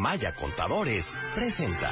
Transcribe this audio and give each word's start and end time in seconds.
Maya 0.00 0.32
Contadores 0.32 1.20
presenta 1.34 1.90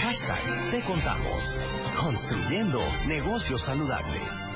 Hashtag 0.00 0.70
Te 0.70 0.80
Contamos. 0.80 1.60
Construyendo 1.94 2.80
negocios 3.06 3.60
saludables. 3.60 4.50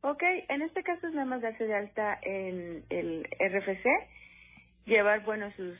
Ok, 0.01 0.23
en 0.47 0.61
este 0.61 0.81
caso 0.81 1.07
es 1.07 1.13
nada 1.13 1.25
más 1.25 1.41
darse 1.41 1.65
de 1.65 1.75
alta 1.75 2.17
en 2.21 2.85
el 2.89 3.27
RFC 3.37 3.85
llevar, 4.85 5.23
bueno, 5.23 5.51
sus, 5.51 5.77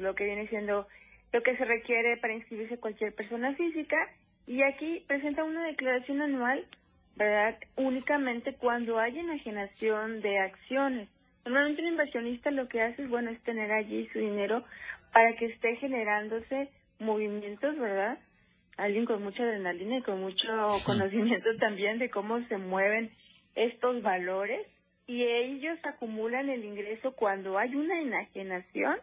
lo 0.00 0.14
que 0.14 0.24
viene 0.24 0.48
siendo 0.48 0.86
lo 1.32 1.42
que 1.42 1.56
se 1.56 1.64
requiere 1.64 2.16
para 2.16 2.34
inscribirse 2.34 2.78
cualquier 2.78 3.14
persona 3.14 3.54
física 3.54 3.96
y 4.46 4.62
aquí 4.62 5.04
presenta 5.06 5.44
una 5.44 5.66
declaración 5.66 6.22
anual, 6.22 6.64
¿verdad? 7.16 7.58
Únicamente 7.76 8.54
cuando 8.54 8.98
hay 8.98 9.18
enajenación 9.18 10.22
de 10.22 10.38
acciones. 10.38 11.08
Normalmente 11.44 11.82
un 11.82 11.88
inversionista 11.88 12.50
lo 12.50 12.68
que 12.68 12.82
hace 12.82 13.02
es, 13.02 13.08
bueno, 13.08 13.30
es 13.30 13.40
tener 13.42 13.72
allí 13.72 14.08
su 14.12 14.18
dinero 14.18 14.64
para 15.12 15.34
que 15.36 15.46
esté 15.46 15.76
generándose 15.76 16.70
movimientos, 16.98 17.78
¿verdad? 17.78 18.18
Alguien 18.76 19.04
con 19.04 19.22
mucha 19.22 19.42
adrenalina 19.42 19.98
y 19.98 20.02
con 20.02 20.20
mucho 20.20 20.46
conocimiento 20.86 21.48
también 21.58 21.98
de 21.98 22.10
cómo 22.10 22.40
se 22.46 22.56
mueven 22.56 23.10
estos 23.54 24.02
valores 24.02 24.66
y 25.08 25.24
ellos 25.24 25.78
acumulan 25.84 26.50
el 26.50 26.62
ingreso 26.66 27.12
cuando 27.12 27.58
hay 27.58 27.74
una 27.74 27.98
enajenación 27.98 28.98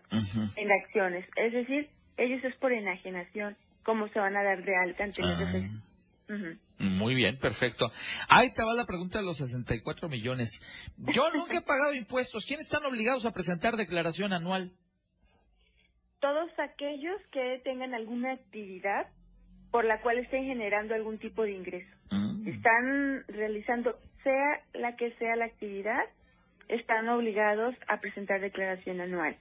en 0.55 0.71
acciones. 0.71 1.25
Es 1.35 1.51
decir, 1.51 1.89
ellos 2.17 2.43
es 2.43 2.55
por 2.57 2.71
enajenación, 2.71 3.57
cómo 3.83 4.07
se 4.09 4.19
van 4.19 4.37
a 4.37 4.43
dar 4.43 4.63
de 4.63 4.75
alta 4.77 5.03
ante 5.03 5.23
uh 5.23 6.57
Muy 6.77 7.15
bien, 7.15 7.37
perfecto. 7.37 7.89
Ahí 8.29 8.53
te 8.53 8.63
va 8.63 8.75
la 8.75 8.85
pregunta 8.85 9.17
de 9.17 9.25
los 9.25 9.37
64 9.37 10.07
millones. 10.07 10.61
Yo 10.97 11.31
nunca 11.31 11.57
he 11.57 11.61
pagado 11.61 11.95
impuestos. 11.95 12.45
¿Quiénes 12.45 12.67
están 12.67 12.85
obligados 12.85 13.25
a 13.25 13.31
presentar 13.31 13.75
declaración 13.75 14.31
anual? 14.31 14.71
Todos 16.19 16.51
aquellos 16.59 17.19
que 17.31 17.61
tengan 17.63 17.95
alguna 17.95 18.33
actividad 18.33 19.07
por 19.71 19.85
la 19.85 19.99
cual 20.01 20.19
estén 20.19 20.45
generando 20.45 20.93
algún 20.93 21.17
tipo 21.17 21.43
de 21.43 21.53
ingreso. 21.53 21.95
Mm. 22.11 22.47
Están 22.47 23.23
realizando 23.27 23.97
sea 24.25 24.61
la 24.73 24.95
que 24.95 25.11
sea 25.11 25.35
la 25.35 25.45
actividad, 25.45 26.03
están 26.67 27.07
obligados 27.09 27.75
a 27.87 27.99
presentar 27.99 28.41
declaración 28.41 28.99
anual. 28.99 29.37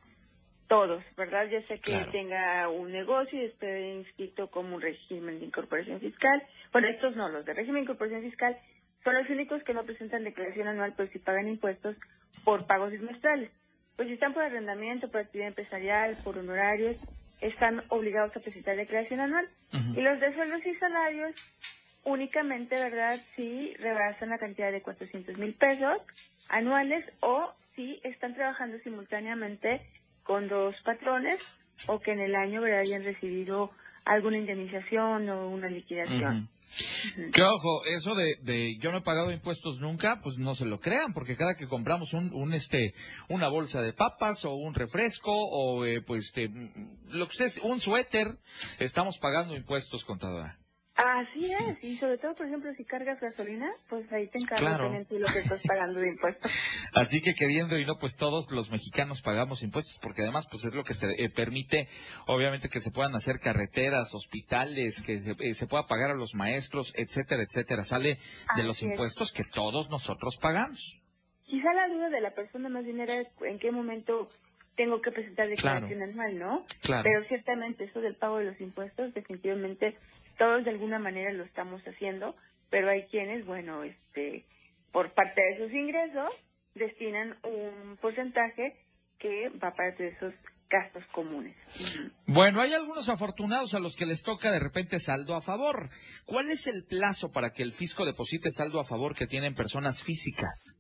Todos, 0.69 1.03
¿verdad? 1.16 1.47
Ya 1.50 1.60
sea 1.62 1.78
que 1.78 2.10
tenga 2.12 2.69
un 2.69 2.92
negocio 2.92 3.41
y 3.41 3.47
esté 3.47 3.94
inscrito 3.94 4.50
como 4.50 4.76
un 4.76 4.82
régimen 4.82 5.38
de 5.38 5.47
incorporación 5.47 6.00
fiscal. 6.00 6.42
Bueno, 6.72 6.88
estos 6.88 7.16
no, 7.16 7.28
los 7.28 7.44
de 7.44 7.54
régimen 7.54 7.76
de 7.76 7.82
incorporación 7.82 8.22
fiscal 8.22 8.58
son 9.03 9.14
los 9.14 9.28
únicos 9.28 9.62
que 9.64 9.75
no 9.75 9.84
presentan 9.84 10.25
declaración 10.25 10.69
anual, 10.69 10.92
pues 10.97 11.10
si 11.10 11.19
pagan 11.19 11.48
impuestos 11.48 11.97
por 12.44 12.66
pagos 12.66 12.92
bimestrales. 12.92 13.50
Pues 13.97 14.08
si 14.08 14.14
están 14.14 14.34
por 14.34 14.42
arrendamiento, 14.42 15.10
por 15.10 15.20
actividad 15.22 15.48
empresarial, 15.48 16.16
por 16.25 16.38
honorarios, 16.38 16.97
están 17.41 17.82
obligados 17.88 18.37
a 18.37 18.41
presentar 18.41 18.76
declaración 18.76 19.20
anual. 19.20 19.48
Y 19.97 20.00
los 20.00 20.20
de 20.20 20.34
sueldos 20.34 20.64
y 20.66 20.75
salarios 20.76 21.34
únicamente, 22.04 22.76
¿verdad?, 22.76 23.19
si 23.34 23.75
rebasan 23.75 24.31
la 24.31 24.38
cantidad 24.38 24.70
de 24.70 24.82
400 24.82 25.37
mil 25.38 25.54
pesos 25.54 25.98
anuales 26.48 27.04
o 27.20 27.53
si 27.75 28.00
están 28.04 28.34
trabajando 28.34 28.78
simultáneamente 28.81 29.82
con 30.22 30.48
dos 30.48 30.75
patrones 30.84 31.60
o 31.88 31.98
que 31.98 32.12
en 32.12 32.20
el 32.20 32.34
año, 32.34 32.60
¿verdad?, 32.60 32.81
hayan 32.81 33.04
recibido 33.04 33.70
alguna 34.04 34.38
indemnización 34.38 35.28
o 35.28 35.48
una 35.48 35.69
liquidación. 35.69 36.48
Que 37.32 37.43
ojo, 37.43 37.84
eso 37.87 38.14
de, 38.14 38.37
de, 38.43 38.76
yo 38.78 38.91
no 38.91 38.98
he 38.98 39.03
pagado 39.03 39.31
impuestos 39.31 39.81
nunca, 39.81 40.20
pues 40.22 40.38
no 40.38 40.54
se 40.54 40.66
lo 40.66 40.81
crean, 40.81 41.12
porque 41.12 41.37
cada 41.37 41.54
que 41.54 41.69
compramos 41.69 42.14
un, 42.14 42.32
un 42.32 42.53
este, 42.54 42.94
una 43.28 43.48
bolsa 43.48 43.82
de 43.82 43.93
papas 43.93 44.44
o 44.44 44.54
un 44.54 44.75
refresco 44.75 45.32
o 45.32 45.84
eh, 45.84 46.00
pues 46.00 46.26
este, 46.26 46.50
lo 47.09 47.26
que 47.26 47.31
ustedes, 47.31 47.60
un 47.62 47.81
suéter, 47.81 48.38
estamos 48.78 49.19
pagando 49.19 49.54
impuestos, 49.56 50.04
contadora. 50.04 50.59
Así 50.97 51.53
es, 51.53 51.82
y 51.82 51.97
sobre 51.97 52.16
todo, 52.19 52.34
por 52.37 52.47
ejemplo, 52.47 52.72
si 52.75 52.84
cargas 52.84 53.21
gasolina, 53.21 53.69
pues 53.88 54.12
ahí 54.12 54.28
te 54.28 54.38
encargas 54.38 55.09
de 55.09 55.19
lo 55.19 55.27
que 55.27 55.38
estás 55.41 55.60
pagando 55.66 55.99
de 55.99 56.09
impuestos. 56.10 56.53
Así 56.94 57.21
que 57.21 57.34
queriendo 57.34 57.77
y 57.77 57.84
no, 57.84 57.99
pues 57.99 58.16
todos 58.16 58.53
los 58.53 58.71
mexicanos 58.71 59.21
pagamos 59.21 59.65
impuestos, 59.65 59.99
porque 60.00 60.22
además, 60.22 60.47
pues 60.49 60.65
es 60.66 60.72
lo 60.72 60.84
que 60.84 60.94
te 60.94 61.25
eh, 61.25 61.31
permite, 61.31 61.88
obviamente, 62.28 62.69
que 62.69 62.81
se 62.81 62.93
puedan 62.93 63.12
hacer 63.16 63.41
carreteras, 63.41 64.15
hospitales, 64.15 65.03
que 65.03 65.19
se, 65.19 65.32
eh, 65.32 65.66
pueda 65.69 65.88
pagar 65.88 66.12
a 66.12 66.15
los 66.15 66.37
maestros, 66.37 66.94
etcétera, 66.97 67.43
etcétera. 67.43 67.82
Sale 67.82 68.19
de 68.56 68.62
los 68.62 68.81
impuestos 68.82 69.32
que 69.32 69.43
todos 69.43 69.91
nosotros 69.91 70.38
pagamos. 70.41 71.00
Quizá 71.44 71.72
la 71.72 71.88
duda 71.88 72.09
de 72.09 72.21
la 72.21 72.31
persona 72.34 72.69
más 72.69 72.84
bien 72.84 73.00
era 73.00 73.15
en 73.41 73.59
qué 73.59 73.72
momento 73.72 74.28
tengo 74.76 75.00
que 75.00 75.11
presentar 75.11 75.49
declaración 75.49 76.03
anual, 76.03 76.38
¿no? 76.38 76.65
Claro. 76.82 77.03
Pero 77.03 77.25
ciertamente 77.26 77.84
eso 77.84 78.00
del 78.00 78.15
pago 78.15 78.38
de 78.38 78.44
los 78.44 78.61
impuestos 78.61 79.12
definitivamente 79.12 79.97
todos 80.38 80.64
de 80.64 80.70
alguna 80.70 80.98
manera 80.98 81.32
lo 81.32 81.44
estamos 81.44 81.82
haciendo, 81.82 82.34
pero 82.70 82.90
hay 82.90 83.04
quienes, 83.06 83.44
bueno, 83.46 83.84
este, 83.84 84.44
por 84.92 85.12
parte 85.12 85.40
de 85.42 85.58
sus 85.58 85.72
ingresos, 85.72 86.34
destinan 86.74 87.36
un 87.44 87.96
porcentaje 87.98 88.76
que 89.18 89.48
va 89.50 89.70
para 89.72 89.90
esos 89.90 90.34
gastos 90.68 91.04
comunes. 91.12 91.56
Bueno, 92.26 92.60
hay 92.60 92.72
algunos 92.72 93.08
afortunados 93.08 93.74
a 93.74 93.80
los 93.80 93.96
que 93.96 94.06
les 94.06 94.22
toca 94.22 94.50
de 94.50 94.58
repente 94.58 94.98
saldo 94.98 95.36
a 95.36 95.40
favor. 95.40 95.88
¿Cuál 96.26 96.50
es 96.50 96.66
el 96.66 96.84
plazo 96.84 97.30
para 97.30 97.50
que 97.50 97.62
el 97.62 97.72
fisco 97.72 98.04
deposite 98.04 98.50
saldo 98.50 98.80
a 98.80 98.84
favor 98.84 99.14
que 99.14 99.26
tienen 99.26 99.54
personas 99.54 100.02
físicas? 100.02 100.78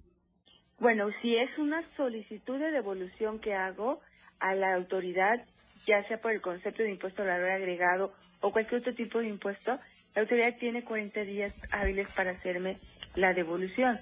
Bueno, 0.78 1.06
si 1.22 1.36
es 1.36 1.56
una 1.58 1.82
solicitud 1.96 2.58
de 2.58 2.72
devolución 2.72 3.40
que 3.40 3.54
hago 3.54 4.00
a 4.40 4.54
la 4.54 4.74
autoridad, 4.74 5.46
ya 5.86 6.02
sea 6.08 6.20
por 6.20 6.32
el 6.32 6.40
concepto 6.40 6.82
de 6.82 6.90
impuesto 6.90 7.22
al 7.22 7.28
valor 7.28 7.50
agregado 7.50 8.12
o 8.40 8.52
cualquier 8.52 8.80
otro 8.80 8.94
tipo 8.94 9.20
de 9.20 9.28
impuesto, 9.28 9.78
la 10.14 10.22
autoridad 10.22 10.56
tiene 10.58 10.84
40 10.84 11.20
días 11.22 11.54
hábiles 11.72 12.12
para 12.12 12.32
hacerme 12.32 12.78
la 13.16 13.32
devolución. 13.32 13.96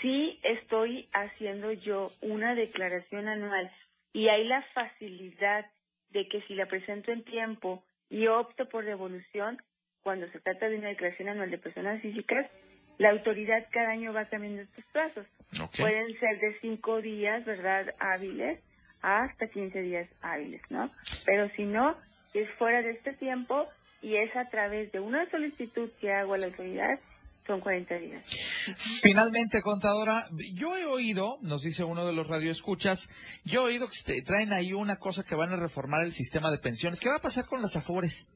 Si 0.00 0.38
estoy 0.42 1.08
haciendo 1.12 1.72
yo 1.72 2.10
una 2.20 2.54
declaración 2.54 3.28
anual 3.28 3.70
y 4.12 4.28
hay 4.28 4.44
la 4.46 4.62
facilidad 4.74 5.66
de 6.10 6.28
que 6.28 6.42
si 6.42 6.54
la 6.54 6.66
presento 6.66 7.12
en 7.12 7.22
tiempo 7.24 7.84
y 8.10 8.26
opto 8.26 8.68
por 8.68 8.84
devolución, 8.84 9.62
cuando 10.02 10.28
se 10.28 10.40
trata 10.40 10.68
de 10.68 10.76
una 10.76 10.88
declaración 10.88 11.28
anual 11.28 11.50
de 11.50 11.58
personas 11.58 12.02
físicas, 12.02 12.50
la 12.98 13.10
autoridad 13.10 13.66
cada 13.70 13.90
año 13.90 14.12
va 14.12 14.26
cambiando 14.26 14.62
estos 14.62 14.84
plazos. 14.86 15.26
Pueden 15.78 16.08
ser 16.18 16.38
de 16.40 16.58
cinco 16.60 17.00
días, 17.00 17.44
¿verdad?, 17.44 17.94
hábiles, 17.98 18.60
hasta 19.02 19.48
15 19.48 19.82
días 19.82 20.08
hábiles, 20.22 20.62
¿no? 20.70 20.90
Pero 21.26 21.48
si 21.56 21.64
no, 21.64 21.94
es 22.34 22.48
fuera 22.58 22.82
de 22.82 22.92
este 22.92 23.12
tiempo, 23.12 23.68
y 24.00 24.16
es 24.16 24.34
a 24.36 24.48
través 24.48 24.90
de 24.92 25.00
una 25.00 25.28
solicitud 25.30 25.90
que 26.00 26.12
hago 26.12 26.34
a 26.34 26.38
la 26.38 26.46
autoridad, 26.46 26.98
son 27.46 27.60
40 27.60 27.94
días. 27.98 28.24
Finalmente, 29.02 29.60
contadora, 29.62 30.28
yo 30.54 30.76
he 30.76 30.84
oído, 30.84 31.38
nos 31.42 31.62
dice 31.62 31.84
uno 31.84 32.06
de 32.06 32.12
los 32.12 32.28
radioescuchas, 32.28 33.10
yo 33.44 33.62
he 33.62 33.72
oído 33.72 33.88
que 33.88 34.22
traen 34.22 34.52
ahí 34.52 34.72
una 34.72 34.96
cosa 34.96 35.24
que 35.24 35.34
van 35.34 35.52
a 35.52 35.56
reformar 35.56 36.02
el 36.02 36.12
sistema 36.12 36.50
de 36.50 36.58
pensiones. 36.58 37.00
¿Qué 37.00 37.08
va 37.08 37.16
a 37.16 37.20
pasar 37.20 37.46
con 37.46 37.60
las 37.60 37.76
afores? 37.76 38.30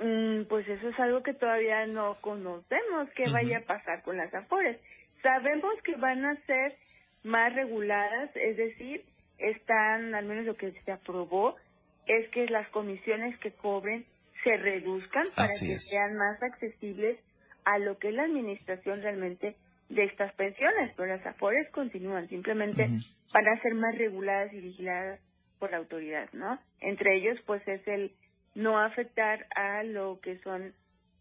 Mm, 0.00 0.44
pues 0.48 0.66
eso 0.68 0.88
es 0.88 0.98
algo 0.98 1.22
que 1.22 1.34
todavía 1.34 1.86
no 1.86 2.16
conocemos, 2.20 3.08
qué 3.14 3.30
vaya 3.30 3.58
a 3.58 3.66
pasar 3.66 4.02
con 4.02 4.16
las 4.16 4.32
afores. 4.34 4.80
Sabemos 5.22 5.74
que 5.84 5.94
van 5.96 6.24
a 6.24 6.34
ser 6.46 6.76
más 7.22 7.54
reguladas, 7.54 8.30
es 8.34 8.56
decir, 8.56 9.04
están, 9.40 10.14
al 10.14 10.26
menos 10.26 10.44
lo 10.44 10.56
que 10.56 10.72
se 10.72 10.92
aprobó, 10.92 11.56
es 12.06 12.28
que 12.30 12.46
las 12.46 12.68
comisiones 12.68 13.38
que 13.38 13.52
cobren 13.52 14.04
se 14.42 14.56
reduzcan 14.56 15.24
para 15.36 15.48
que 15.48 15.78
sean 15.78 16.16
más 16.16 16.42
accesibles 16.42 17.18
a 17.64 17.78
lo 17.78 17.98
que 17.98 18.08
es 18.08 18.14
la 18.14 18.24
administración 18.24 19.02
realmente 19.02 19.56
de 19.88 20.04
estas 20.04 20.32
pensiones, 20.34 20.92
pero 20.96 21.14
las 21.14 21.26
AFORES 21.26 21.68
continúan, 21.70 22.28
simplemente 22.28 22.86
van 23.34 23.48
a 23.48 23.60
ser 23.60 23.74
más 23.74 23.96
reguladas 23.98 24.52
y 24.52 24.60
vigiladas 24.60 25.20
por 25.58 25.72
la 25.72 25.78
autoridad, 25.78 26.28
¿no? 26.32 26.58
Entre 26.80 27.16
ellos, 27.16 27.38
pues 27.44 27.66
es 27.66 27.86
el 27.86 28.12
no 28.54 28.78
afectar 28.78 29.46
a 29.54 29.82
lo 29.82 30.20
que 30.20 30.38
son 30.38 30.72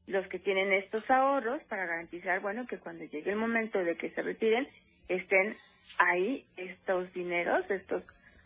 los 0.08 0.28
que 0.28 0.40
tienen 0.40 0.74
estos 0.74 1.10
ahorros 1.12 1.62
para 1.66 1.86
garantizar, 1.86 2.40
bueno, 2.42 2.66
que 2.68 2.80
cuando 2.80 3.04
llegue 3.06 3.32
el 3.32 3.38
momento 3.38 3.84
de 3.84 3.96
que 3.96 4.10
se 4.12 4.22
retiren, 4.22 4.68
estén 5.10 5.58
ahí 5.98 6.46
estos 6.56 7.12
dineros, 7.14 7.70
estos 7.70 8.04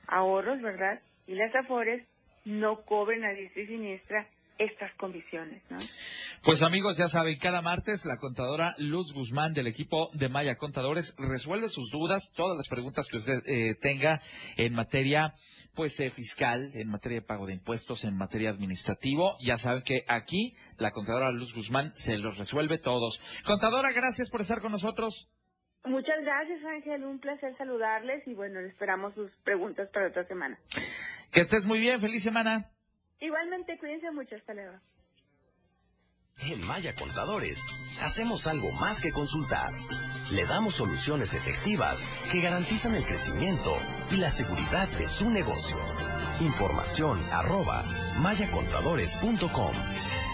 ahorros, 0.08 0.62
¿verdad? 0.62 1.02
Y 1.28 1.36
las 1.36 1.54
AFORES 1.56 2.04
no 2.46 2.82
cobren 2.82 3.24
a 3.24 3.34
diestra 3.34 3.64
y 3.64 3.68
siniestra 3.68 4.28
estas 4.58 4.94
condiciones, 4.96 5.62
¿no? 5.70 5.78
Pues 6.44 6.62
amigos, 6.62 6.98
ya 6.98 7.08
saben, 7.08 7.40
cada 7.40 7.62
martes 7.62 8.06
la 8.06 8.18
contadora 8.18 8.76
Luz 8.78 9.14
Guzmán 9.14 9.54
del 9.54 9.68
equipo 9.68 10.10
de 10.14 10.30
Maya 10.30 10.58
Contadores 10.58 11.16
resuelve 11.18 11.70
sus 11.70 11.90
dudas, 11.90 12.32
todas 12.34 12.58
las 12.58 12.68
preguntas 12.68 13.08
que 13.08 13.18
usted 13.18 13.42
eh, 13.46 13.76
tenga 13.76 14.22
en 14.58 14.74
materia 14.74 15.34
pues 15.74 16.00
eh, 16.00 16.12
fiscal, 16.12 16.70
en 16.76 16.90
materia 16.90 17.20
de 17.20 17.26
pago 17.26 17.48
de 17.48 17.54
impuestos, 17.54 18.04
en 18.04 18.16
materia 18.16 18.52
administrativo. 18.52 19.38
Ya 19.40 19.58
saben 19.58 19.82
que 19.84 20.04
aquí 20.08 20.56
la 20.78 20.92
contadora 20.92 21.32
Luz 21.32 21.56
Guzmán 21.56 21.92
se 21.96 22.18
los 22.18 22.38
resuelve 22.38 22.78
todos. 22.78 23.22
Contadora, 23.44 23.92
gracias 23.92 24.30
por 24.30 24.42
estar 24.42 24.62
con 24.62 24.72
nosotros. 24.72 25.32
Muchas 25.86 26.22
gracias, 26.22 26.64
Ángel. 26.64 27.04
Un 27.04 27.20
placer 27.20 27.56
saludarles 27.58 28.26
y 28.28 28.34
bueno, 28.34 28.60
esperamos 28.62 29.14
sus 29.16 29.32
preguntas 29.44 29.90
para 29.94 30.08
otra 30.08 30.26
semana. 30.28 30.58
Que 31.32 31.42
estés 31.42 31.66
muy 31.66 31.80
bien. 31.80 32.00
Feliz 32.00 32.24
semana. 32.24 32.70
Igualmente, 33.20 33.78
cuídense 33.78 34.12
mucho. 34.12 34.36
Hasta 34.36 34.54
luego. 34.54 34.74
En 36.50 36.66
Maya 36.68 36.94
Contadores, 36.96 37.64
hacemos 38.02 38.48
algo 38.48 38.72
más 38.72 39.02
que 39.02 39.12
consultar. 39.12 39.72
Le 40.32 40.46
damos 40.46 40.76
soluciones 40.76 41.36
efectivas 41.36 42.10
que 42.32 42.42
garantizan 42.42 42.96
el 42.96 43.04
crecimiento 43.04 43.72
y 44.12 44.18
la 44.18 44.30
seguridad 44.30 44.90
de 44.98 45.06
su 45.06 45.30
negocio. 45.30 45.78
Información 46.42 47.24
arroba 47.32 47.84
mayacontadores.com 48.20 49.72